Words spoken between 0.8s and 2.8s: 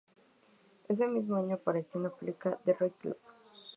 Ese mismo año apareció en la película "The